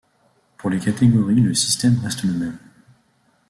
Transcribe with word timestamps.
Pour 0.57 0.71
les 0.71 0.79
catégories 0.79 1.39
le 1.41 1.53
système 1.53 1.99
reste 1.99 2.23
le 2.23 2.33
même. 2.33 2.57